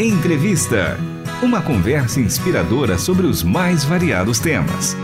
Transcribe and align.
Entrevista. 0.00 0.96
Uma 1.42 1.60
conversa 1.60 2.20
inspiradora 2.20 2.96
sobre 2.96 3.26
os 3.26 3.42
mais 3.42 3.84
variados 3.84 4.38
temas. 4.38 4.94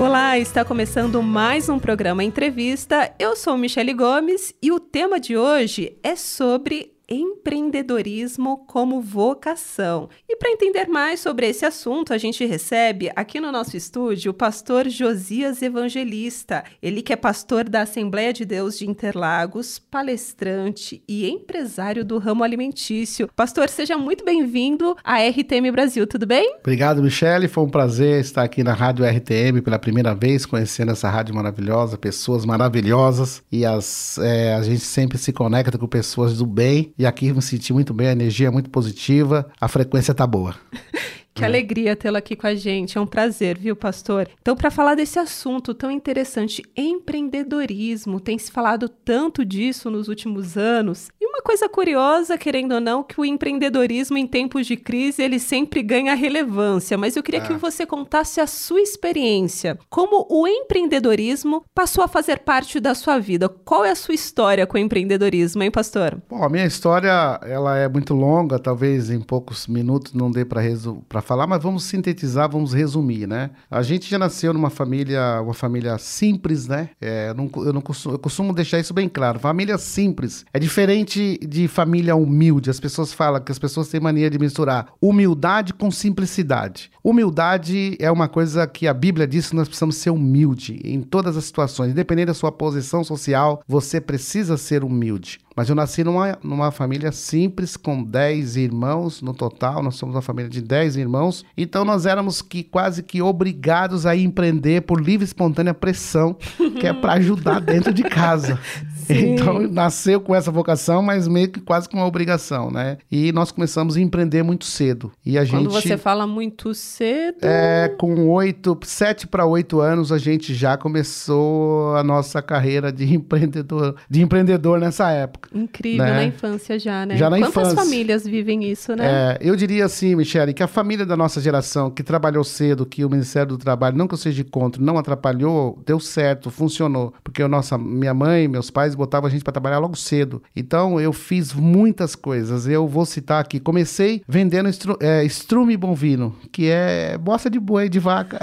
Olá, 0.00 0.38
está 0.38 0.64
começando 0.64 1.22
mais 1.22 1.68
um 1.68 1.78
programa 1.78 2.24
Entrevista. 2.24 3.12
Eu 3.18 3.36
sou 3.36 3.58
Michele 3.58 3.92
Gomes 3.92 4.54
e 4.62 4.72
o 4.72 4.80
tema 4.80 5.20
de 5.20 5.36
hoje 5.36 5.98
é 6.02 6.16
sobre 6.16 6.95
empreendedorismo 7.08 8.64
como 8.66 9.00
vocação. 9.00 10.08
E 10.28 10.36
para 10.36 10.50
entender 10.50 10.88
mais 10.88 11.20
sobre 11.20 11.48
esse 11.48 11.64
assunto, 11.64 12.12
a 12.12 12.18
gente 12.18 12.44
recebe 12.44 13.10
aqui 13.14 13.40
no 13.40 13.52
nosso 13.52 13.76
estúdio 13.76 14.32
o 14.32 14.34
pastor 14.34 14.88
Josias 14.88 15.62
Evangelista. 15.62 16.64
Ele 16.82 17.02
que 17.02 17.12
é 17.12 17.16
pastor 17.16 17.68
da 17.68 17.82
Assembleia 17.82 18.32
de 18.32 18.44
Deus 18.44 18.78
de 18.78 18.88
Interlagos, 18.88 19.78
palestrante 19.78 21.02
e 21.08 21.28
empresário 21.28 22.04
do 22.04 22.18
ramo 22.18 22.42
alimentício. 22.42 23.28
Pastor, 23.36 23.68
seja 23.68 23.96
muito 23.96 24.24
bem-vindo 24.24 24.96
à 25.04 25.18
RTM 25.18 25.70
Brasil, 25.70 26.06
tudo 26.06 26.26
bem? 26.26 26.56
Obrigado, 26.60 27.02
Michele. 27.02 27.48
Foi 27.48 27.64
um 27.64 27.70
prazer 27.70 28.20
estar 28.20 28.42
aqui 28.42 28.64
na 28.64 28.72
Rádio 28.72 29.04
RTM 29.04 29.62
pela 29.62 29.78
primeira 29.78 30.14
vez, 30.14 30.44
conhecendo 30.44 30.92
essa 30.92 31.08
rádio 31.08 31.34
maravilhosa, 31.34 31.96
pessoas 31.96 32.44
maravilhosas 32.44 33.42
e 33.50 33.64
as, 33.64 34.18
é, 34.18 34.54
a 34.54 34.62
gente 34.62 34.80
sempre 34.80 35.18
se 35.18 35.32
conecta 35.32 35.78
com 35.78 35.86
pessoas 35.86 36.36
do 36.38 36.46
bem 36.46 36.92
e 36.98 37.04
aqui 37.06 37.32
me 37.32 37.42
senti 37.42 37.72
muito 37.72 37.92
bem, 37.92 38.08
a 38.08 38.12
energia 38.12 38.48
é 38.48 38.50
muito 38.50 38.70
positiva, 38.70 39.50
a 39.60 39.68
frequência 39.68 40.14
tá 40.14 40.26
boa. 40.26 40.54
Que 41.36 41.42
é. 41.42 41.46
alegria 41.46 41.94
tê-lo 41.94 42.16
aqui 42.16 42.34
com 42.34 42.46
a 42.46 42.54
gente. 42.54 42.96
É 42.96 43.00
um 43.00 43.06
prazer, 43.06 43.58
viu, 43.58 43.76
pastor? 43.76 44.26
Então, 44.40 44.56
para 44.56 44.70
falar 44.70 44.94
desse 44.94 45.18
assunto 45.18 45.74
tão 45.74 45.90
interessante, 45.90 46.62
empreendedorismo, 46.74 48.18
tem 48.18 48.38
se 48.38 48.50
falado 48.50 48.88
tanto 48.88 49.44
disso 49.44 49.90
nos 49.90 50.08
últimos 50.08 50.56
anos. 50.56 51.10
Coisa 51.46 51.68
curiosa, 51.68 52.36
querendo 52.36 52.72
ou 52.72 52.80
não, 52.80 53.04
que 53.04 53.20
o 53.20 53.24
empreendedorismo 53.24 54.18
em 54.18 54.26
tempos 54.26 54.66
de 54.66 54.76
crise, 54.76 55.22
ele 55.22 55.38
sempre 55.38 55.80
ganha 55.80 56.12
relevância, 56.12 56.98
mas 56.98 57.14
eu 57.14 57.22
queria 57.22 57.40
que 57.40 57.52
você 57.54 57.86
contasse 57.86 58.40
a 58.40 58.48
sua 58.48 58.80
experiência, 58.80 59.78
como 59.88 60.26
o 60.28 60.48
empreendedorismo 60.48 61.64
passou 61.72 62.02
a 62.02 62.08
fazer 62.08 62.40
parte 62.40 62.80
da 62.80 62.96
sua 62.96 63.20
vida. 63.20 63.48
Qual 63.48 63.84
é 63.84 63.92
a 63.92 63.94
sua 63.94 64.12
história 64.12 64.66
com 64.66 64.76
o 64.76 64.80
empreendedorismo, 64.80 65.62
hein, 65.62 65.70
pastor? 65.70 66.20
Bom, 66.28 66.42
a 66.42 66.48
minha 66.48 66.66
história, 66.66 67.38
ela 67.44 67.76
é 67.78 67.88
muito 67.88 68.12
longa, 68.12 68.58
talvez 68.58 69.08
em 69.08 69.20
poucos 69.20 69.68
minutos 69.68 70.14
não 70.14 70.32
dê 70.32 70.44
para 70.44 71.22
falar, 71.22 71.46
mas 71.46 71.62
vamos 71.62 71.84
sintetizar, 71.84 72.50
vamos 72.50 72.72
resumir, 72.72 73.28
né? 73.28 73.50
A 73.70 73.82
gente 73.82 74.10
já 74.10 74.18
nasceu 74.18 74.52
numa 74.52 74.68
família, 74.68 75.40
uma 75.40 75.54
família 75.54 75.96
simples, 75.96 76.66
né? 76.66 76.90
É, 77.00 77.28
eu, 77.28 77.34
não, 77.34 77.50
eu, 77.64 77.72
não 77.72 77.80
costumo, 77.80 78.16
eu 78.16 78.18
costumo 78.18 78.52
deixar 78.52 78.80
isso 78.80 78.92
bem 78.92 79.08
claro. 79.08 79.38
Família 79.38 79.78
simples 79.78 80.44
é 80.52 80.58
diferente 80.58 81.35
de 81.38 81.68
família 81.68 82.16
humilde. 82.16 82.70
As 82.70 82.80
pessoas 82.80 83.12
falam 83.12 83.40
que 83.40 83.52
as 83.52 83.58
pessoas 83.58 83.88
têm 83.88 84.00
mania 84.00 84.30
de 84.30 84.38
misturar 84.38 84.88
humildade 85.00 85.72
com 85.74 85.90
simplicidade. 85.90 86.90
Humildade 87.02 87.96
é 88.00 88.10
uma 88.10 88.28
coisa 88.28 88.66
que 88.66 88.86
a 88.86 88.94
Bíblia 88.94 89.26
diz 89.26 89.50
que 89.50 89.56
nós 89.56 89.68
precisamos 89.68 89.96
ser 89.96 90.10
humilde 90.10 90.80
em 90.84 91.02
todas 91.02 91.36
as 91.36 91.44
situações, 91.44 91.92
independente 91.92 92.26
da 92.26 92.34
sua 92.34 92.50
posição 92.50 93.04
social, 93.04 93.62
você 93.66 94.00
precisa 94.00 94.56
ser 94.56 94.82
humilde. 94.82 95.38
Mas 95.56 95.70
eu 95.70 95.74
nasci 95.74 96.04
numa, 96.04 96.38
numa 96.42 96.70
família 96.70 97.10
simples, 97.10 97.78
com 97.78 98.02
10 98.02 98.56
irmãos 98.56 99.22
no 99.22 99.32
total. 99.32 99.82
Nós 99.82 99.94
somos 99.96 100.14
uma 100.14 100.20
família 100.20 100.50
de 100.50 100.60
10 100.60 100.98
irmãos. 100.98 101.46
Então 101.56 101.82
nós 101.82 102.04
éramos 102.04 102.42
que 102.42 102.62
quase 102.62 103.02
que 103.02 103.22
obrigados 103.22 104.04
a 104.04 104.14
empreender 104.14 104.82
por 104.82 105.00
livre 105.00 105.24
e 105.24 105.28
espontânea 105.28 105.72
pressão, 105.72 106.34
que 106.78 106.86
é 106.86 106.92
para 106.92 107.14
ajudar 107.14 107.60
dentro 107.60 107.94
de 107.94 108.02
casa. 108.02 108.60
Sim. 109.06 109.34
Então 109.34 109.60
nasceu 109.68 110.20
com 110.20 110.34
essa 110.34 110.50
vocação, 110.50 111.02
mas 111.02 111.28
meio 111.28 111.48
que 111.48 111.60
quase 111.60 111.88
com 111.88 111.96
uma 111.96 112.06
obrigação, 112.06 112.70
né? 112.70 112.98
E 113.10 113.30
nós 113.32 113.52
começamos 113.52 113.96
a 113.96 114.00
empreender 114.00 114.42
muito 114.42 114.64
cedo. 114.64 115.12
E 115.24 115.38
a 115.38 115.46
Quando 115.46 115.70
gente. 115.70 115.88
você 115.88 115.96
fala 115.96 116.26
muito 116.26 116.74
cedo. 116.74 117.38
É, 117.42 117.88
com 117.98 118.28
oito, 118.30 118.76
sete 118.84 119.26
para 119.26 119.46
oito 119.46 119.80
anos, 119.80 120.10
a 120.10 120.18
gente 120.18 120.54
já 120.54 120.76
começou 120.76 121.94
a 121.96 122.02
nossa 122.02 122.42
carreira 122.42 122.92
de 122.92 123.04
empreendedor, 123.14 123.94
de 124.10 124.22
empreendedor 124.22 124.80
nessa 124.80 125.10
época. 125.10 125.48
Incrível, 125.54 126.04
né? 126.04 126.14
na 126.14 126.24
infância 126.24 126.78
já, 126.78 127.06
né? 127.06 127.16
Já 127.16 127.30
na 127.30 127.38
Quantas 127.38 127.68
infância. 127.68 127.76
famílias 127.76 128.26
vivem 128.26 128.64
isso, 128.64 128.94
né? 128.96 129.04
É, 129.06 129.38
eu 129.40 129.54
diria 129.54 129.84
assim, 129.84 130.14
Michele, 130.16 130.52
que 130.52 130.62
a 130.62 130.66
família 130.66 131.06
da 131.06 131.16
nossa 131.16 131.40
geração, 131.40 131.90
que 131.90 132.02
trabalhou 132.02 132.42
cedo, 132.42 132.84
que 132.84 133.04
o 133.04 133.10
Ministério 133.10 133.48
do 133.48 133.58
Trabalho, 133.58 133.96
não 133.96 134.08
que 134.08 134.14
eu 134.14 134.18
seja 134.18 134.42
de 134.42 134.44
contra, 134.44 134.82
não 134.82 134.98
atrapalhou, 134.98 135.80
deu 135.86 136.00
certo, 136.00 136.50
funcionou. 136.50 137.14
Porque 137.22 137.42
a 137.42 137.48
nossa, 137.48 137.78
minha 137.78 138.14
mãe, 138.14 138.48
meus 138.48 138.70
pais 138.70 138.95
botavam 138.96 139.28
a 139.28 139.30
gente 139.30 139.44
para 139.44 139.52
trabalhar 139.52 139.78
logo 139.78 139.96
cedo. 139.96 140.42
Então 140.54 141.00
eu 141.00 141.12
fiz 141.12 141.52
muitas 141.52 142.14
coisas. 142.14 142.66
Eu 142.66 142.86
vou 142.86 143.04
citar 143.04 143.40
aqui. 143.40 143.60
Comecei 143.60 144.22
vendendo 144.26 144.68
estru, 144.68 144.96
é, 145.00 145.24
estrume 145.24 145.76
bovino, 145.76 146.34
que 146.50 146.68
é 146.68 147.18
bosta 147.18 147.50
de 147.50 147.60
boi, 147.60 147.88
de 147.88 147.98
vaca, 147.98 148.38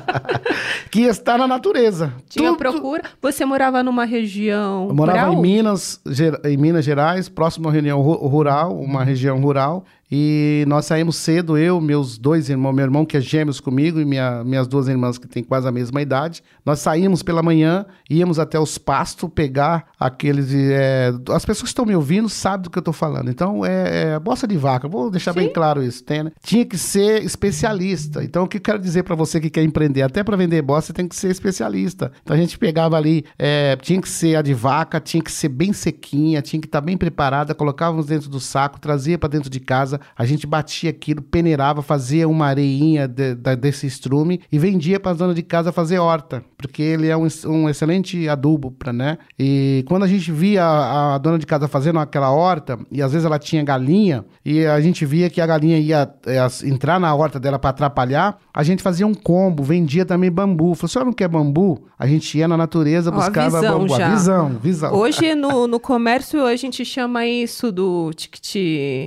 que 0.90 1.02
está 1.02 1.36
na 1.38 1.46
natureza. 1.46 2.12
Tinha 2.28 2.50
Tudo... 2.50 2.58
procura. 2.58 3.02
Você 3.20 3.44
morava 3.44 3.82
numa 3.82 4.04
região. 4.04 4.88
Eu 4.88 4.94
morava 4.94 5.28
rural? 5.28 5.34
em 5.34 5.42
Minas, 5.42 6.00
em 6.44 6.56
Minas 6.56 6.84
Gerais, 6.84 7.28
próximo 7.28 7.68
à 7.68 7.72
região 7.72 8.00
rural, 8.00 8.76
uma 8.78 9.04
região 9.04 9.40
rural. 9.40 9.84
E 10.10 10.64
nós 10.68 10.86
saímos 10.86 11.16
cedo, 11.16 11.58
eu, 11.58 11.80
meus 11.80 12.16
dois 12.16 12.48
irmãos, 12.48 12.72
meu 12.72 12.84
irmão 12.84 13.04
que 13.04 13.16
é 13.16 13.20
gêmeos 13.20 13.58
comigo 13.58 14.00
e 14.00 14.04
minha, 14.04 14.44
minhas 14.44 14.68
duas 14.68 14.86
irmãs 14.86 15.18
que 15.18 15.26
têm 15.26 15.42
quase 15.42 15.66
a 15.66 15.72
mesma 15.72 16.00
idade. 16.00 16.42
Nós 16.64 16.78
saímos 16.78 17.22
pela 17.22 17.42
manhã, 17.42 17.84
íamos 18.08 18.38
até 18.38 18.58
os 18.58 18.78
pastos 18.78 19.28
pegar 19.34 19.86
aqueles. 19.98 20.52
É, 20.54 21.12
as 21.30 21.44
pessoas 21.44 21.62
que 21.62 21.68
estão 21.68 21.84
me 21.84 21.96
ouvindo 21.96 22.28
sabem 22.28 22.62
do 22.62 22.70
que 22.70 22.78
eu 22.78 22.80
estou 22.80 22.94
falando. 22.94 23.30
Então, 23.30 23.64
é, 23.64 24.12
é 24.12 24.18
bosta 24.20 24.46
de 24.46 24.56
vaca, 24.56 24.86
vou 24.86 25.10
deixar 25.10 25.32
Sim. 25.32 25.40
bem 25.40 25.52
claro 25.52 25.82
isso. 25.82 26.04
Tem, 26.04 26.22
né? 26.22 26.30
Tinha 26.42 26.64
que 26.64 26.78
ser 26.78 27.24
especialista. 27.24 28.22
Então, 28.22 28.44
o 28.44 28.48
que 28.48 28.58
eu 28.58 28.60
quero 28.60 28.78
dizer 28.78 29.02
para 29.02 29.16
você 29.16 29.40
que 29.40 29.50
quer 29.50 29.64
empreender? 29.64 30.02
Até 30.02 30.22
para 30.22 30.36
vender 30.36 30.62
bosta, 30.62 30.92
tem 30.92 31.08
que 31.08 31.16
ser 31.16 31.30
especialista. 31.30 32.12
Então, 32.22 32.36
a 32.36 32.38
gente 32.38 32.56
pegava 32.56 32.96
ali, 32.96 33.24
é, 33.36 33.76
tinha 33.76 34.00
que 34.00 34.08
ser 34.08 34.36
a 34.36 34.42
de 34.42 34.54
vaca, 34.54 35.00
tinha 35.00 35.22
que 35.22 35.32
ser 35.32 35.48
bem 35.48 35.72
sequinha, 35.72 36.40
tinha 36.40 36.60
que 36.60 36.68
estar 36.68 36.80
tá 36.80 36.84
bem 36.84 36.96
preparada, 36.96 37.54
colocávamos 37.54 38.06
dentro 38.06 38.28
do 38.28 38.38
saco, 38.38 38.78
trazia 38.78 39.18
para 39.18 39.28
dentro 39.28 39.50
de 39.50 39.58
casa 39.58 39.95
casa, 39.96 40.00
a 40.16 40.24
gente 40.24 40.46
batia 40.46 40.90
aquilo, 40.90 41.22
peneirava, 41.22 41.82
fazia 41.82 42.28
uma 42.28 42.46
areinha 42.46 43.08
de, 43.08 43.34
de, 43.34 43.56
desse 43.56 43.86
estrume 43.86 44.40
e 44.50 44.58
vendia 44.58 45.00
para 45.00 45.12
a 45.12 45.14
dona 45.14 45.34
de 45.34 45.42
casa 45.42 45.72
fazer 45.72 45.98
horta, 45.98 46.42
porque 46.56 46.82
ele 46.82 47.08
é 47.08 47.16
um, 47.16 47.26
um 47.46 47.68
excelente 47.68 48.28
adubo, 48.28 48.70
pra, 48.70 48.92
né? 48.92 49.18
E 49.38 49.84
quando 49.88 50.04
a 50.04 50.08
gente 50.08 50.30
via 50.30 50.64
a, 50.64 51.14
a, 51.14 51.18
dona 51.18 51.38
de 51.38 51.46
casa 51.46 51.68
fazendo 51.68 51.98
aquela 51.98 52.30
horta, 52.30 52.78
e 52.90 53.02
às 53.02 53.12
vezes 53.12 53.24
ela 53.24 53.38
tinha 53.38 53.62
galinha, 53.62 54.24
e 54.44 54.64
a 54.64 54.80
gente 54.80 55.04
via 55.04 55.30
que 55.30 55.40
a 55.40 55.46
galinha 55.46 55.78
ia 55.78 56.10
é, 56.26 56.68
entrar 56.68 57.00
na 57.00 57.14
horta 57.14 57.40
dela 57.40 57.58
para 57.58 57.70
atrapalhar, 57.70 58.38
a 58.52 58.62
gente 58.62 58.82
fazia 58.82 59.06
um 59.06 59.14
combo, 59.14 59.62
vendia 59.62 60.04
também 60.04 60.30
bambu. 60.30 60.74
Falou, 60.74 60.88
senhora 60.88 61.06
não 61.06 61.12
quer 61.12 61.28
bambu? 61.28 61.86
A 61.98 62.06
gente 62.06 62.38
ia 62.38 62.48
na 62.48 62.56
natureza, 62.56 63.10
buscava 63.10 63.58
Ó, 63.58 63.78
bambu. 63.78 63.96
Já. 63.96 64.06
A 64.06 64.10
visão, 64.10 64.48
visão. 64.62 64.94
Hoje 64.94 65.34
no, 65.34 65.66
no 65.66 65.80
comércio 65.80 66.44
a 66.44 66.56
gente 66.56 66.84
chama 66.84 67.26
isso 67.26 67.70
do 67.70 68.10
ticket. 68.14 68.56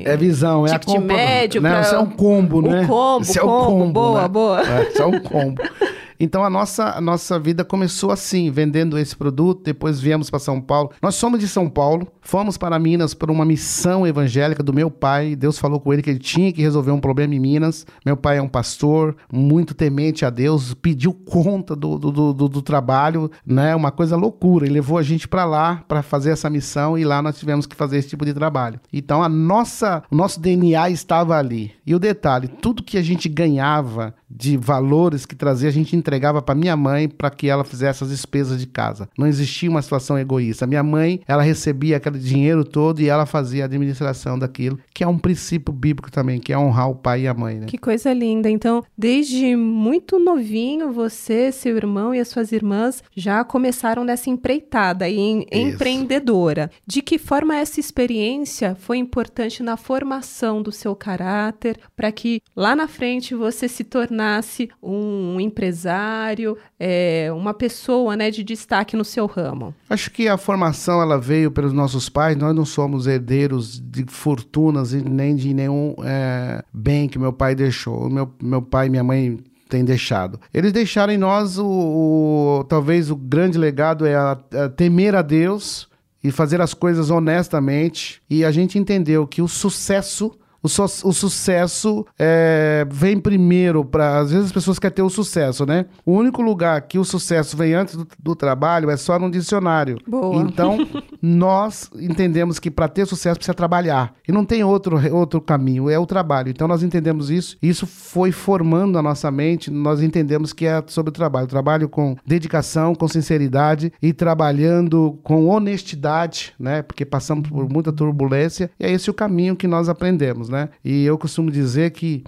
É 0.06 0.16
visão, 0.18 0.66
é 0.66 0.70
ticket 0.80 1.02
médio. 1.02 1.62
Não, 1.62 1.70
pra... 1.70 1.82
isso 1.82 1.96
é 1.96 2.00
um 2.00 2.10
combo, 2.10 2.62
né? 2.62 2.84
O 2.84 2.88
combo, 2.88 3.22
isso 3.22 3.38
é 3.38 3.42
combo, 3.42 3.54
o 3.54 3.66
combo. 3.66 3.92
Boa, 3.92 4.22
né? 4.22 4.28
boa. 4.28 4.62
É, 4.62 4.90
isso 4.90 5.02
é 5.02 5.06
um 5.06 5.20
combo. 5.20 5.62
Então 6.20 6.44
a 6.44 6.50
nossa, 6.50 6.98
a 6.98 7.00
nossa 7.00 7.40
vida 7.40 7.64
começou 7.64 8.12
assim, 8.12 8.52
vendendo 8.52 8.98
esse 8.98 9.16
produto, 9.16 9.64
depois 9.64 10.02
viemos 10.02 10.30
para 10.30 10.40
São 10.40 10.60
Paulo. 10.60 10.92
Nós 11.02 11.16
somos 11.16 11.40
de 11.40 11.48
São 11.48 11.70
Paulo, 11.70 12.08
fomos 12.20 12.58
para 12.58 12.78
Minas 12.78 13.14
por 13.14 13.32
uma 13.32 13.46
missão 13.46 14.06
evangélica 14.06 14.62
do 14.62 14.74
meu 14.74 14.92
pai. 14.92 15.36
Deus 15.36 15.58
falou 15.58 15.80
com 15.80 15.94
ele 15.94 16.02
que 16.02 16.10
ele 16.10 16.20
tinha 16.20 16.52
que 16.52 16.62
resolver 16.62 16.92
um 16.92 17.00
problema 17.00 17.34
em 17.34 17.40
Minas. 17.40 17.88
Meu 18.06 18.18
pai 18.18 18.38
é 18.38 18.42
um 18.42 18.50
pastor, 18.50 19.16
muito 19.32 19.74
temente 19.74 20.26
a 20.26 20.30
Deus, 20.30 20.74
pediu 20.74 21.14
conta 21.14 21.74
do, 21.76 21.98
do, 21.98 22.34
do, 22.34 22.50
do 22.50 22.62
trabalho, 22.62 23.32
né? 23.46 23.74
Uma 23.74 23.92
coisa 23.92 24.18
loucura. 24.18 24.66
Ele 24.66 24.74
levou 24.74 24.98
a 24.98 25.04
gente 25.04 25.28
para 25.28 25.46
lá 25.46 25.84
para 25.88 26.04
fazer 26.04 26.32
essa 26.32 26.50
missão 26.50 26.98
e 26.98 27.06
lá 27.06 27.22
nós 27.22 27.40
tivemos 27.40 27.66
que 27.66 27.76
fazer 27.76 27.98
esse 27.98 28.10
tipo 28.10 28.26
de 28.26 28.34
trabalho. 28.34 28.80
Então 28.92 29.24
a 29.24 29.30
nossa, 29.30 30.04
o 30.12 30.16
nosso 30.16 30.40
DNA 30.40 30.90
estava 30.90 31.38
ali. 31.38 31.72
E 31.86 31.96
o 31.96 32.00
detalhe, 32.00 32.48
tudo 32.48 32.84
que 32.84 32.98
a 32.98 33.02
gente 33.02 33.30
ganhava 33.30 34.14
de 34.30 34.56
valores 34.58 35.26
que 35.26 35.36
trazia, 35.36 35.68
a 35.68 35.72
gente 35.72 35.96
entregava 35.96 36.42
para 36.42 36.54
minha 36.54 36.78
mãe 36.78 37.10
para 37.10 37.30
que 37.30 37.50
ela 37.50 37.64
fizesse 37.64 38.04
as 38.04 38.10
despesas 38.12 38.60
de 38.60 38.68
casa. 38.68 39.10
Não 39.18 39.26
existia 39.26 39.70
uma 39.70 39.82
situação 39.82 40.20
egoísta. 40.20 40.68
Minha 40.68 40.84
mãe, 40.84 41.22
ela 41.28 41.42
recebia 41.42 41.98
aquele 41.98 42.20
dinheiro 42.20 42.64
todo 42.64 43.02
e 43.02 43.10
ela 43.10 43.26
fazia 43.26 43.64
a 43.64 43.66
administração 43.66 44.38
daquilo, 44.38 44.80
que 44.94 45.04
é 45.04 45.08
um 45.08 45.18
princípio 45.18 45.74
bíblico 45.74 46.12
também, 46.12 46.40
que 46.40 46.54
é 46.54 46.58
honrar 46.58 46.90
o 46.90 46.96
pai 46.96 47.22
e 47.22 47.28
a 47.28 47.34
mãe, 47.34 47.60
né? 47.60 47.66
Que 47.66 47.78
coisa 47.78 48.14
linda. 48.14 48.50
Então, 48.50 48.84
desde 48.98 49.56
muito 49.56 50.20
novinho, 50.20 50.92
você, 50.92 51.52
seu 51.52 51.76
irmão 51.76 52.14
e 52.14 52.20
as 52.20 52.28
suas 52.28 52.52
irmãs 52.52 53.04
já 53.16 53.44
começaram 53.44 54.04
nessa 54.04 54.30
empreitada 54.30 55.10
em 55.10 55.46
empreendedora. 55.52 56.70
De 56.86 57.02
que 57.02 57.18
forma 57.18 57.56
essa 57.56 57.80
experiência 57.80 58.76
foi 58.76 58.98
importante 58.98 59.64
na 59.64 59.78
formação 59.78 60.62
do 60.62 60.72
seu 60.72 60.96
caráter 60.96 61.80
para 61.96 62.12
que 62.12 62.42
lá 62.56 62.76
na 62.76 62.88
frente 62.88 63.34
você 63.34 63.68
se 63.68 63.84
tornasse 63.84 64.19
tornasse 64.20 64.70
um 64.84 65.40
empresário, 65.40 66.58
é, 66.78 67.30
uma 67.34 67.54
pessoa 67.54 68.18
né, 68.18 68.30
de 68.30 68.44
destaque 68.44 68.98
no 68.98 69.06
seu 69.06 69.26
ramo? 69.26 69.74
Acho 69.90 70.12
que 70.12 70.28
a 70.28 70.38
formação 70.38 71.02
ela 71.02 71.18
veio 71.18 71.50
pelos 71.50 71.72
nossos 71.72 72.10
pais. 72.10 72.36
Nós 72.36 72.54
não 72.54 72.66
somos 72.66 73.08
herdeiros 73.08 73.80
de 73.80 74.06
fortunas 74.10 74.92
e 74.92 75.02
nem 75.02 75.36
de 75.36 75.54
nenhum 75.54 75.96
é, 76.04 76.62
bem 76.74 77.08
que 77.08 77.18
meu 77.18 77.32
pai 77.32 77.56
deixou. 77.56 78.10
Meu, 78.10 78.30
meu 78.42 78.62
pai 78.62 78.88
e 78.88 78.90
minha 78.90 79.04
mãe 79.04 79.40
têm 79.70 79.86
deixado. 79.86 80.40
Eles 80.54 80.74
deixaram 80.74 81.14
em 81.14 81.18
nós 81.18 81.58
o, 81.58 81.66
o 81.66 82.64
talvez 82.68 83.10
o 83.10 83.16
grande 83.16 83.58
legado 83.58 84.06
é 84.06 84.16
a, 84.16 84.32
a 84.32 84.70
temer 84.70 85.16
a 85.16 85.22
Deus 85.22 85.88
e 86.22 86.32
fazer 86.32 86.60
as 86.60 86.74
coisas 86.74 87.10
honestamente. 87.10 88.22
E 88.30 88.44
a 88.44 88.52
gente 88.52 88.78
entendeu 88.78 89.26
que 89.26 89.42
o 89.42 89.48
sucesso 89.48 90.38
o, 90.62 90.68
o 90.68 91.14
sucesso 91.14 92.06
é, 92.18 92.86
vem 92.90 93.20
primeiro 93.20 93.86
para. 93.86 94.20
Às 94.20 94.32
vezes 94.32 94.48
as 94.48 94.52
pessoas 94.52 94.78
querem 94.78 94.96
ter 94.96 95.02
o 95.02 95.10
sucesso, 95.10 95.66
né? 95.66 95.86
O 96.06 96.12
único 96.14 96.42
lugar 96.42 96.82
que 96.82 97.00
o 97.00 97.06
sucesso 97.06 97.56
vem 97.56 97.74
antes 97.74 97.96
do, 97.96 98.08
do 98.20 98.36
trabalho 98.36 98.90
é 98.90 98.98
só 98.98 99.18
no 99.18 99.32
dicionário. 99.32 99.98
Boa. 100.08 100.42
Então, 100.42 100.78
nós 101.22 101.90
entendemos 101.96 102.60
que 102.60 102.70
para 102.70 102.88
ter 102.88 103.06
sucesso 103.06 103.38
precisa 103.38 103.54
trabalhar. 103.54 104.14
E 104.28 104.32
não 104.32 104.44
tem 104.44 104.64
outro, 104.64 105.00
outro 105.16 105.40
caminho, 105.40 105.90
é 105.90 105.98
o 105.98 106.06
trabalho. 106.06 106.50
Então, 106.50 106.68
nós 106.68 106.84
entendemos 106.84 107.30
isso. 107.30 107.58
Isso 107.62 107.88
foi 107.88 108.32
formando 108.32 108.98
a 108.98 109.02
nossa 109.02 109.32
mente. 109.32 109.72
Nós 109.72 110.02
entendemos 110.02 110.52
que 110.52 110.66
é 110.66 110.84
sobre 110.88 111.10
o 111.10 111.14
trabalho. 111.14 111.48
Trabalho 111.48 111.88
com 111.88 112.18
dedicação, 112.26 112.94
com 112.94 113.08
sinceridade 113.08 113.94
e 114.02 114.12
trabalhando 114.12 115.18
com 115.24 115.48
honestidade, 115.48 116.54
né? 116.60 116.82
Porque 116.82 117.06
passamos 117.06 117.50
por 117.50 117.70
muita 117.70 117.94
turbulência. 117.94 118.70
E 118.80 118.86
é 118.86 118.92
esse 118.92 119.10
o 119.10 119.14
caminho 119.14 119.56
que 119.56 119.68
nós 119.68 119.88
aprendemos 119.88 120.49
né? 120.50 120.70
E 120.84 121.06
eu 121.06 121.18
costumo 121.18 121.50
dizer 121.52 121.92
que 121.92 122.24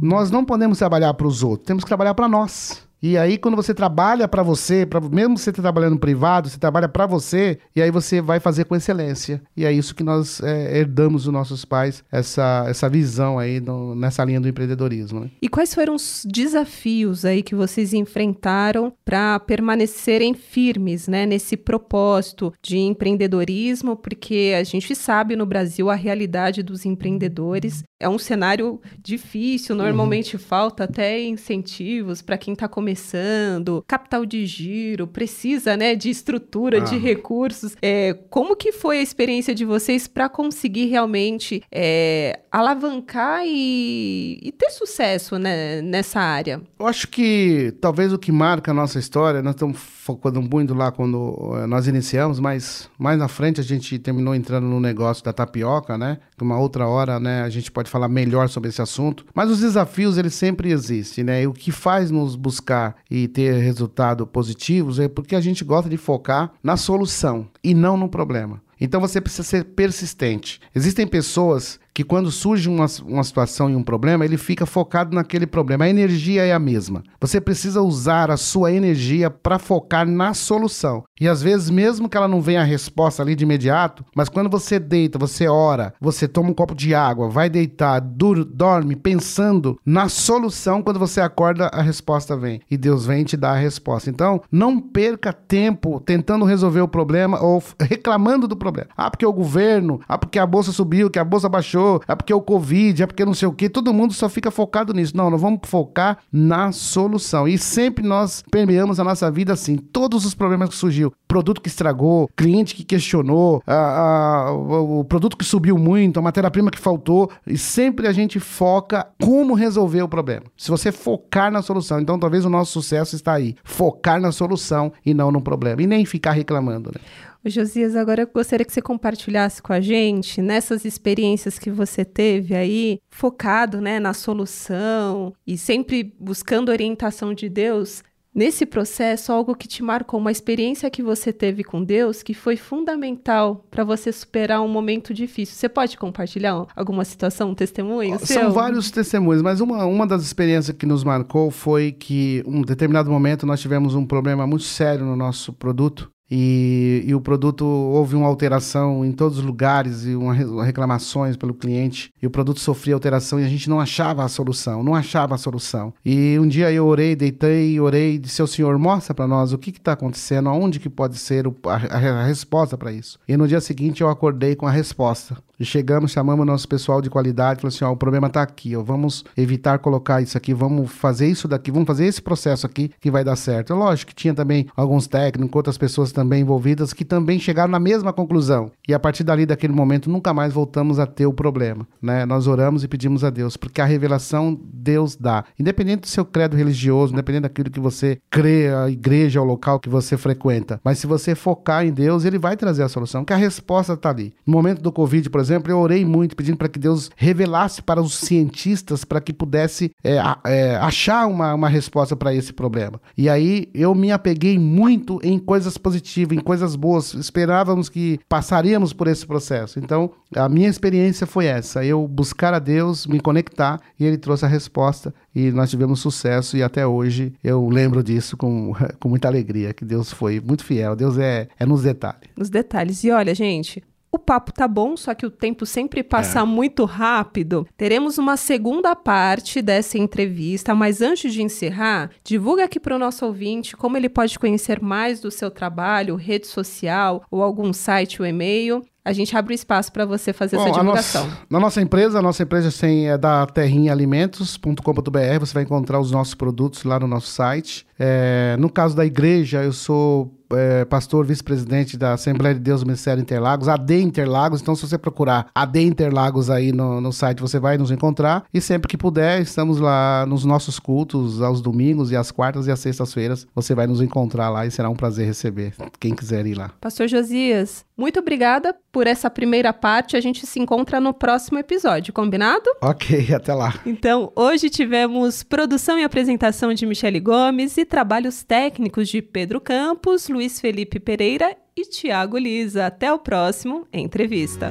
nós 0.00 0.30
não 0.30 0.44
podemos 0.44 0.78
trabalhar 0.78 1.14
para 1.14 1.26
os 1.26 1.42
outros, 1.42 1.66
temos 1.66 1.84
que 1.84 1.88
trabalhar 1.88 2.14
para 2.14 2.28
nós. 2.28 2.83
E 3.06 3.18
aí, 3.18 3.36
quando 3.36 3.54
você 3.54 3.74
trabalha 3.74 4.26
para 4.26 4.42
você, 4.42 4.86
pra, 4.86 4.98
mesmo 4.98 5.36
você 5.36 5.52
trabalhando 5.52 5.98
privado, 5.98 6.48
você 6.48 6.58
trabalha 6.58 6.88
para 6.88 7.04
você, 7.04 7.58
e 7.76 7.82
aí 7.82 7.90
você 7.90 8.18
vai 8.18 8.40
fazer 8.40 8.64
com 8.64 8.74
excelência. 8.74 9.42
E 9.54 9.66
é 9.66 9.70
isso 9.70 9.94
que 9.94 10.02
nós 10.02 10.42
é, 10.42 10.78
herdamos 10.78 11.24
dos 11.24 11.32
nossos 11.34 11.66
pais, 11.66 12.02
essa, 12.10 12.64
essa 12.66 12.88
visão 12.88 13.38
aí 13.38 13.60
no, 13.60 13.94
nessa 13.94 14.24
linha 14.24 14.40
do 14.40 14.48
empreendedorismo. 14.48 15.20
Né? 15.20 15.30
E 15.42 15.50
quais 15.50 15.74
foram 15.74 15.96
os 15.96 16.24
desafios 16.26 17.26
aí 17.26 17.42
que 17.42 17.54
vocês 17.54 17.92
enfrentaram 17.92 18.90
para 19.04 19.38
permanecerem 19.38 20.32
firmes 20.32 21.06
né, 21.06 21.26
nesse 21.26 21.58
propósito 21.58 22.54
de 22.62 22.78
empreendedorismo? 22.78 23.96
Porque 23.96 24.54
a 24.58 24.64
gente 24.64 24.94
sabe 24.94 25.36
no 25.36 25.44
Brasil 25.44 25.90
a 25.90 25.94
realidade 25.94 26.62
dos 26.62 26.86
empreendedores 26.86 27.84
é 28.00 28.08
um 28.08 28.18
cenário 28.18 28.80
difícil, 28.98 29.74
normalmente 29.74 30.36
uhum. 30.36 30.42
falta 30.42 30.84
até 30.84 31.22
incentivos 31.22 32.22
para 32.22 32.38
quem 32.38 32.54
está 32.54 32.66
começando 32.66 32.93
começando, 32.94 33.84
capital 33.88 34.24
de 34.24 34.46
giro, 34.46 35.06
precisa, 35.06 35.76
né, 35.76 35.96
de 35.96 36.08
estrutura, 36.08 36.78
ah. 36.78 36.80
de 36.80 36.96
recursos. 36.96 37.76
É, 37.82 38.14
como 38.30 38.54
que 38.54 38.70
foi 38.70 38.98
a 38.98 39.02
experiência 39.02 39.52
de 39.52 39.64
vocês 39.64 40.06
para 40.06 40.28
conseguir 40.28 40.86
realmente 40.86 41.62
é, 41.72 42.40
alavancar 42.52 43.42
e, 43.44 44.38
e, 44.40 44.52
ter 44.52 44.70
sucesso 44.70 45.38
né, 45.38 45.82
nessa 45.82 46.20
área? 46.20 46.62
Eu 46.78 46.86
acho 46.86 47.08
que 47.08 47.74
talvez 47.80 48.12
o 48.12 48.18
que 48.18 48.30
marca 48.30 48.70
a 48.70 48.74
nossa 48.74 48.98
história, 48.98 49.42
nós 49.42 49.54
estamos 49.54 49.76
focando 50.04 50.40
muito 50.40 50.74
lá 50.74 50.92
quando 50.92 51.54
eh, 51.56 51.66
nós 51.66 51.88
iniciamos, 51.88 52.38
mas 52.38 52.90
mais 52.98 53.18
na 53.18 53.26
frente 53.26 53.58
a 53.58 53.64
gente 53.64 53.98
terminou 53.98 54.34
entrando 54.34 54.66
no 54.66 54.78
negócio 54.78 55.24
da 55.24 55.32
tapioca, 55.32 55.96
né? 55.96 56.18
Que 56.36 56.44
uma 56.44 56.58
outra 56.58 56.86
hora, 56.86 57.18
né, 57.18 57.42
a 57.42 57.48
gente 57.48 57.72
pode 57.72 57.88
falar 57.88 58.06
melhor 58.06 58.50
sobre 58.50 58.68
esse 58.68 58.82
assunto. 58.82 59.24
Mas 59.34 59.50
os 59.50 59.60
desafios, 59.60 60.18
eles 60.18 60.34
sempre 60.34 60.70
existem, 60.70 61.24
né? 61.24 61.42
E 61.42 61.46
o 61.46 61.54
que 61.54 61.72
faz 61.72 62.10
nos 62.10 62.36
buscar 62.36 62.83
e 63.10 63.28
ter 63.28 63.54
resultados 63.62 64.26
positivos 64.32 64.98
é 64.98 65.08
porque 65.08 65.36
a 65.36 65.40
gente 65.40 65.62
gosta 65.64 65.88
de 65.88 65.96
focar 65.96 66.52
na 66.62 66.76
solução 66.76 67.48
e 67.62 67.72
não 67.74 67.96
no 67.96 68.08
problema. 68.08 68.60
Então 68.80 69.00
você 69.00 69.20
precisa 69.20 69.44
ser 69.44 69.64
persistente. 69.64 70.60
Existem 70.74 71.06
pessoas 71.06 71.78
que 71.94 72.02
quando 72.02 72.30
surge 72.30 72.68
uma, 72.68 72.86
uma 73.06 73.22
situação 73.22 73.70
e 73.70 73.76
um 73.76 73.82
problema, 73.82 74.24
ele 74.24 74.36
fica 74.36 74.66
focado 74.66 75.14
naquele 75.14 75.46
problema. 75.46 75.84
A 75.84 75.88
energia 75.88 76.44
é 76.44 76.52
a 76.52 76.58
mesma. 76.58 77.04
Você 77.20 77.40
precisa 77.40 77.80
usar 77.80 78.32
a 78.32 78.36
sua 78.36 78.72
energia 78.72 79.30
para 79.30 79.60
focar 79.60 80.04
na 80.04 80.34
solução. 80.34 81.04
E 81.20 81.28
às 81.28 81.40
vezes, 81.40 81.70
mesmo 81.70 82.08
que 82.08 82.16
ela 82.16 82.26
não 82.26 82.40
venha 82.40 82.62
a 82.62 82.64
resposta 82.64 83.22
ali 83.22 83.36
de 83.36 83.44
imediato, 83.44 84.04
mas 84.16 84.28
quando 84.28 84.50
você 84.50 84.80
deita, 84.80 85.18
você 85.18 85.46
ora, 85.46 85.94
você 86.00 86.26
toma 86.26 86.50
um 86.50 86.54
copo 86.54 86.74
de 86.74 86.94
água, 86.94 87.28
vai 87.30 87.48
deitar, 87.48 88.00
dur, 88.00 88.44
dorme 88.44 88.96
pensando 88.96 89.78
na 89.86 90.08
solução, 90.08 90.82
quando 90.82 90.98
você 90.98 91.20
acorda, 91.20 91.68
a 91.68 91.80
resposta 91.80 92.36
vem. 92.36 92.60
E 92.68 92.76
Deus 92.76 93.06
vem 93.06 93.22
te 93.22 93.36
dar 93.36 93.52
a 93.52 93.60
resposta. 93.60 94.10
Então, 94.10 94.42
não 94.50 94.80
perca 94.80 95.32
tempo 95.32 96.00
tentando 96.00 96.44
resolver 96.44 96.80
o 96.80 96.88
problema 96.88 97.40
ou 97.40 97.62
reclamando 97.80 98.48
do 98.48 98.56
problema. 98.56 98.88
Ah, 98.96 99.08
porque 99.08 99.24
o 99.24 99.32
governo, 99.32 100.00
ah, 100.08 100.18
porque 100.18 100.40
a 100.40 100.46
bolsa 100.46 100.72
subiu, 100.72 101.08
que 101.08 101.20
a 101.20 101.24
bolsa 101.24 101.48
baixou 101.48 101.83
é 102.06 102.14
porque 102.14 102.32
o 102.32 102.40
Covid, 102.40 103.02
é 103.02 103.06
porque 103.06 103.24
não 103.24 103.34
sei 103.34 103.48
o 103.48 103.52
que. 103.52 103.68
Todo 103.68 103.92
mundo 103.92 104.12
só 104.12 104.28
fica 104.28 104.50
focado 104.50 104.92
nisso. 104.92 105.16
Não, 105.16 105.30
nós 105.30 105.40
vamos 105.40 105.60
focar 105.64 106.18
na 106.32 106.72
solução. 106.72 107.46
E 107.46 107.58
sempre 107.58 108.06
nós 108.06 108.42
permeamos 108.50 109.00
a 109.00 109.04
nossa 109.04 109.30
vida 109.30 109.52
assim. 109.52 109.76
Todos 109.76 110.24
os 110.24 110.34
problemas 110.34 110.68
que 110.68 110.76
surgiu, 110.76 111.12
produto 111.26 111.60
que 111.60 111.68
estragou, 111.68 112.28
cliente 112.36 112.74
que 112.74 112.84
questionou, 112.84 113.62
a, 113.66 113.74
a, 113.74 114.52
o 114.52 115.04
produto 115.04 115.36
que 115.36 115.44
subiu 115.44 115.76
muito, 115.78 116.18
a 116.18 116.22
matéria-prima 116.22 116.70
que 116.70 116.78
faltou. 116.78 117.30
E 117.46 117.56
sempre 117.58 118.06
a 118.06 118.12
gente 118.12 118.38
foca 118.40 119.06
como 119.20 119.54
resolver 119.54 120.02
o 120.02 120.08
problema. 120.08 120.44
Se 120.56 120.70
você 120.70 120.92
focar 120.92 121.50
na 121.50 121.62
solução, 121.62 122.00
então 122.00 122.18
talvez 122.18 122.44
o 122.44 122.50
nosso 122.50 122.72
sucesso 122.72 123.16
está 123.16 123.32
aí. 123.34 123.54
Focar 123.64 124.20
na 124.20 124.32
solução 124.32 124.92
e 125.04 125.14
não 125.14 125.30
no 125.30 125.40
problema. 125.40 125.82
E 125.82 125.86
nem 125.86 126.04
ficar 126.04 126.32
reclamando, 126.32 126.90
né? 126.94 127.00
Josias, 127.46 127.94
agora 127.94 128.22
eu 128.22 128.28
gostaria 128.32 128.64
que 128.64 128.72
você 128.72 128.80
compartilhasse 128.80 129.60
com 129.60 129.72
a 129.72 129.80
gente 129.80 130.40
nessas 130.40 130.84
experiências 130.84 131.58
que 131.58 131.70
você 131.70 132.04
teve 132.04 132.54
aí, 132.54 132.98
focado 133.10 133.80
né, 133.80 134.00
na 134.00 134.14
solução 134.14 135.32
e 135.46 135.58
sempre 135.58 136.14
buscando 136.18 136.70
orientação 136.70 137.34
de 137.34 137.48
Deus. 137.48 138.02
Nesse 138.34 138.66
processo, 138.66 139.30
algo 139.30 139.54
que 139.54 139.68
te 139.68 139.80
marcou, 139.80 140.18
uma 140.18 140.32
experiência 140.32 140.90
que 140.90 141.04
você 141.04 141.32
teve 141.32 141.62
com 141.62 141.84
Deus 141.84 142.20
que 142.20 142.34
foi 142.34 142.56
fundamental 142.56 143.64
para 143.70 143.84
você 143.84 144.10
superar 144.10 144.60
um 144.60 144.66
momento 144.66 145.14
difícil. 145.14 145.54
Você 145.54 145.68
pode 145.68 145.96
compartilhar 145.96 146.66
alguma 146.74 147.04
situação, 147.04 147.50
um 147.50 147.54
testemunho? 147.54 148.18
São 148.18 148.26
seu? 148.26 148.52
vários 148.52 148.90
testemunhos, 148.90 149.40
mas 149.40 149.60
uma, 149.60 149.84
uma 149.84 150.04
das 150.04 150.24
experiências 150.24 150.76
que 150.76 150.84
nos 150.84 151.04
marcou 151.04 151.52
foi 151.52 151.92
que, 151.92 152.42
um 152.44 152.62
determinado 152.62 153.08
momento, 153.08 153.46
nós 153.46 153.60
tivemos 153.60 153.94
um 153.94 154.04
problema 154.04 154.44
muito 154.48 154.64
sério 154.64 155.04
no 155.04 155.14
nosso 155.14 155.52
produto 155.52 156.10
e, 156.36 157.04
e, 157.06 157.14
o 157.14 157.20
produto 157.20 157.64
houve 157.64 158.16
uma 158.16 158.26
alteração 158.26 159.04
em 159.04 159.12
todos 159.12 159.38
os 159.38 159.44
lugares 159.44 160.04
e 160.04 160.16
uma, 160.16 160.34
reclamações 160.64 161.36
pelo 161.36 161.54
cliente 161.54 162.12
e 162.20 162.26
o 162.26 162.30
produto 162.30 162.58
sofria 162.58 162.92
alteração 162.92 163.38
e 163.38 163.44
a 163.44 163.48
gente 163.48 163.70
não 163.70 163.78
achava 163.78 164.24
a 164.24 164.28
solução, 164.28 164.82
não 164.82 164.96
achava 164.96 165.36
a 165.36 165.38
solução. 165.38 165.94
E 166.04 166.36
um 166.36 166.48
dia 166.48 166.72
eu 166.72 166.86
orei, 166.86 167.14
deitei, 167.14 167.78
orei 167.78 168.18
disse 168.18 168.40
ao 168.40 168.48
Senhor, 168.48 168.76
mostra 168.80 169.14
para 169.14 169.28
nós 169.28 169.52
o 169.52 169.58
que 169.58 169.70
está 169.70 169.92
acontecendo, 169.92 170.48
aonde 170.48 170.80
que 170.80 170.90
pode 170.90 171.18
ser 171.18 171.46
o, 171.46 171.54
a, 171.66 171.74
a, 171.74 172.26
resposta 172.26 172.76
para 172.76 172.92
isso. 172.92 173.16
E 173.28 173.36
no 173.36 173.46
dia 173.46 173.60
seguinte 173.60 174.00
eu 174.00 174.08
acordei 174.08 174.56
com 174.56 174.66
a 174.66 174.72
resposta. 174.72 175.36
Chegamos, 175.60 176.10
chamamos 176.10 176.46
nosso 176.46 176.68
pessoal 176.68 177.00
de 177.00 177.08
qualidade, 177.08 177.60
falou 177.60 177.74
assim, 177.74 177.84
ó, 177.84 177.92
o 177.92 177.96
problema 177.96 178.26
está 178.26 178.42
aqui, 178.42 178.76
ó, 178.76 178.82
vamos 178.82 179.24
evitar 179.36 179.78
colocar 179.78 180.20
isso 180.20 180.36
aqui, 180.36 180.52
vamos 180.52 180.90
fazer 180.90 181.28
isso 181.28 181.46
daqui, 181.46 181.70
vamos 181.70 181.86
fazer 181.86 182.06
esse 182.06 182.20
processo 182.20 182.66
aqui 182.66 182.90
que 183.00 183.10
vai 183.10 183.24
dar 183.24 183.36
certo. 183.36 183.74
Lógico 183.74 184.10
que 184.10 184.14
tinha 184.14 184.34
também 184.34 184.66
alguns 184.76 185.06
técnicos, 185.06 185.54
outras 185.56 185.78
pessoas 185.78 186.12
também 186.12 186.42
envolvidas 186.42 186.92
que 186.92 187.04
também 187.04 187.38
chegaram 187.38 187.70
na 187.70 187.78
mesma 187.78 188.12
conclusão. 188.12 188.70
E 188.86 188.92
a 188.92 188.98
partir 188.98 189.24
dali, 189.24 189.46
daquele 189.46 189.72
momento, 189.72 190.10
nunca 190.10 190.34
mais 190.34 190.52
voltamos 190.52 190.98
a 190.98 191.06
ter 191.06 191.26
o 191.26 191.32
problema, 191.32 191.86
né? 192.02 192.26
Nós 192.26 192.46
oramos 192.46 192.84
e 192.84 192.88
pedimos 192.88 193.24
a 193.24 193.30
Deus, 193.30 193.56
porque 193.56 193.80
a 193.80 193.84
revelação 193.84 194.58
Deus 194.72 195.16
dá. 195.16 195.44
Independente 195.58 196.02
do 196.02 196.08
seu 196.08 196.24
credo 196.24 196.56
religioso, 196.56 197.12
independente 197.12 197.42
daquilo 197.42 197.70
que 197.70 197.80
você 197.80 198.18
crê, 198.30 198.68
a 198.68 198.90
igreja, 198.90 199.40
o 199.40 199.44
local 199.44 199.78
que 199.78 199.88
você 199.88 200.16
frequenta. 200.16 200.80
Mas 200.84 200.98
se 200.98 201.06
você 201.06 201.34
focar 201.34 201.86
em 201.86 201.92
Deus, 201.92 202.24
ele 202.24 202.38
vai 202.38 202.56
trazer 202.56 202.82
a 202.82 202.88
solução, 202.88 203.24
que 203.24 203.32
a 203.32 203.36
resposta 203.36 203.94
está 203.94 204.10
ali. 204.10 204.34
No 204.46 204.52
momento 204.52 204.82
do 204.82 204.92
Covid, 204.92 205.30
por 205.30 205.40
exemplo, 205.40 205.43
eu 205.50 205.78
orei 205.78 206.04
muito 206.04 206.36
pedindo 206.36 206.56
para 206.56 206.68
que 206.68 206.78
Deus 206.78 207.10
revelasse 207.16 207.82
para 207.82 208.00
os 208.00 208.14
cientistas 208.14 209.04
para 209.04 209.20
que 209.20 209.32
pudesse 209.32 209.90
é, 210.02 210.18
é, 210.44 210.76
achar 210.76 211.26
uma, 211.26 211.54
uma 211.54 211.68
resposta 211.68 212.16
para 212.16 212.34
esse 212.34 212.52
problema. 212.52 213.00
E 213.16 213.28
aí 213.28 213.68
eu 213.74 213.94
me 213.94 214.10
apeguei 214.12 214.58
muito 214.58 215.20
em 215.22 215.38
coisas 215.38 215.76
positivas, 215.78 216.36
em 216.36 216.40
coisas 216.40 216.76
boas. 216.76 217.14
Esperávamos 217.14 217.88
que 217.88 218.18
passaríamos 218.28 218.92
por 218.92 219.08
esse 219.08 219.26
processo. 219.26 219.78
Então, 219.78 220.10
a 220.34 220.48
minha 220.48 220.68
experiência 220.68 221.26
foi 221.26 221.46
essa: 221.46 221.84
eu 221.84 222.06
buscar 222.06 222.54
a 222.54 222.58
Deus, 222.58 223.06
me 223.06 223.20
conectar 223.20 223.80
e 223.98 224.04
Ele 224.04 224.18
trouxe 224.18 224.44
a 224.44 224.48
resposta 224.48 225.14
e 225.34 225.50
nós 225.50 225.70
tivemos 225.70 226.00
sucesso 226.00 226.56
e 226.56 226.62
até 226.62 226.86
hoje 226.86 227.32
eu 227.42 227.68
lembro 227.68 228.02
disso 228.02 228.36
com, 228.36 228.72
com 229.00 229.08
muita 229.08 229.28
alegria, 229.28 229.74
que 229.74 229.84
Deus 229.84 230.12
foi 230.12 230.40
muito 230.40 230.64
fiel. 230.64 230.94
Deus 230.94 231.18
é, 231.18 231.48
é 231.58 231.66
nos 231.66 231.82
detalhes. 231.82 232.30
Nos 232.36 232.50
detalhes. 232.50 233.02
E 233.04 233.10
olha, 233.10 233.34
gente, 233.34 233.82
o 234.14 234.18
papo 234.18 234.52
tá 234.52 234.68
bom, 234.68 234.96
só 234.96 235.14
que 235.14 235.26
o 235.26 235.30
tempo 235.30 235.66
sempre 235.66 236.02
passa 236.02 236.40
é. 236.40 236.44
muito 236.44 236.84
rápido. 236.84 237.66
Teremos 237.76 238.18
uma 238.18 238.36
segunda 238.36 238.94
parte 238.94 239.60
dessa 239.60 239.98
entrevista, 239.98 240.74
mas 240.74 241.02
antes 241.02 241.32
de 241.32 241.42
encerrar, 241.42 242.10
divulga 242.22 242.64
aqui 242.64 242.78
para 242.78 242.96
o 242.96 242.98
nosso 242.98 243.26
ouvinte 243.26 243.76
como 243.76 243.96
ele 243.96 244.08
pode 244.08 244.38
conhecer 244.38 244.80
mais 244.80 245.20
do 245.20 245.30
seu 245.30 245.50
trabalho, 245.50 246.16
rede 246.16 246.46
social 246.46 247.24
ou 247.30 247.42
algum 247.42 247.72
site 247.72 248.22
ou 248.22 248.26
e-mail 248.26 248.82
a 249.04 249.12
gente 249.12 249.36
abre 249.36 249.54
espaço 249.54 249.92
para 249.92 250.06
você 250.06 250.32
fazer 250.32 250.56
Bom, 250.56 250.62
essa 250.62 250.80
divulgação. 250.80 251.26
Nossa, 251.26 251.38
na 251.50 251.60
nossa 251.60 251.82
empresa, 251.82 252.18
a 252.18 252.22
nossa 252.22 252.42
empresa 252.42 252.72
tem, 252.72 253.10
é 253.10 253.18
da 253.18 253.44
terrinhaalimentos.com.br, 253.44 255.38
você 255.38 255.52
vai 255.52 255.62
encontrar 255.62 256.00
os 256.00 256.10
nossos 256.10 256.34
produtos 256.34 256.84
lá 256.84 256.98
no 256.98 257.06
nosso 257.06 257.26
site. 257.26 257.86
É, 257.98 258.56
no 258.58 258.70
caso 258.70 258.96
da 258.96 259.04
igreja, 259.04 259.62
eu 259.62 259.74
sou 259.74 260.32
é, 260.56 260.84
pastor 260.84 261.26
vice-presidente 261.26 261.96
da 261.96 262.14
Assembleia 262.14 262.54
de 262.54 262.60
Deus 262.60 262.80
do 262.80 262.86
Ministério 262.86 263.20
Interlagos, 263.20 263.68
AD 263.68 264.00
Interlagos. 264.00 264.60
Então, 264.60 264.74
se 264.74 264.86
você 264.86 264.98
procurar 264.98 265.48
AD 265.54 265.82
Interlagos 265.82 266.50
aí 266.50 266.72
no, 266.72 267.00
no 267.00 267.12
site, 267.12 267.40
você 267.40 267.58
vai 267.58 267.78
nos 267.78 267.90
encontrar. 267.90 268.44
E 268.52 268.60
sempre 268.60 268.88
que 268.88 268.96
puder, 268.96 269.40
estamos 269.40 269.80
lá 269.80 270.24
nos 270.26 270.44
nossos 270.44 270.78
cultos, 270.78 271.42
aos 271.42 271.60
domingos 271.60 272.10
e 272.10 272.16
às 272.16 272.30
quartas 272.30 272.66
e 272.66 272.70
às 272.70 272.80
sextas-feiras. 272.80 273.46
Você 273.54 273.74
vai 273.74 273.86
nos 273.86 274.00
encontrar 274.00 274.50
lá 274.50 274.66
e 274.66 274.70
será 274.70 274.88
um 274.88 274.96
prazer 274.96 275.26
receber 275.26 275.74
quem 275.98 276.14
quiser 276.14 276.46
ir 276.46 276.54
lá. 276.54 276.70
Pastor 276.80 277.08
Josias, 277.08 277.84
muito 277.96 278.18
obrigada 278.18 278.74
por 278.90 279.06
essa 279.06 279.30
primeira 279.30 279.72
parte. 279.72 280.16
A 280.16 280.20
gente 280.20 280.46
se 280.46 280.58
encontra 280.58 281.00
no 281.00 281.14
próximo 281.14 281.58
episódio, 281.58 282.12
combinado? 282.12 282.64
Ok, 282.80 283.28
até 283.34 283.54
lá. 283.54 283.74
Então, 283.86 284.32
hoje 284.34 284.68
tivemos 284.68 285.42
produção 285.42 285.98
e 285.98 286.04
apresentação 286.04 286.74
de 286.74 286.84
Michele 286.86 287.20
Gomes 287.20 287.76
e 287.76 287.84
trabalhos 287.84 288.42
técnicos 288.42 289.08
de 289.08 289.22
Pedro 289.22 289.60
Campos, 289.60 290.28
Luiz 290.44 290.60
Felipe 290.60 291.00
Pereira 291.00 291.56
e 291.74 291.86
Tiago 291.86 292.36
Lisa. 292.36 292.84
Até 292.84 293.10
o 293.10 293.18
próximo 293.18 293.88
Entrevista. 293.90 294.70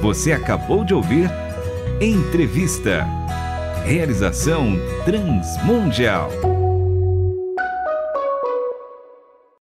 Você 0.00 0.32
acabou 0.32 0.82
de 0.82 0.94
ouvir 0.94 1.28
Entrevista. 2.00 3.06
Realização 3.84 4.76
Transmundial. 5.04 6.59